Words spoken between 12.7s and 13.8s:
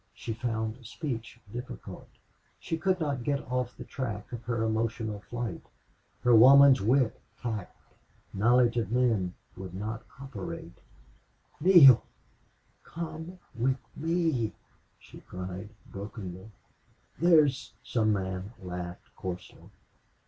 Come with